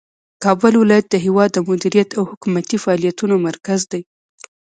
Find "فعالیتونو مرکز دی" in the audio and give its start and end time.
2.83-4.01